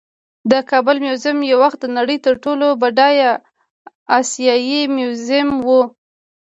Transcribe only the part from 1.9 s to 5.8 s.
نړۍ تر ټولو بډایه آسیايي میوزیم و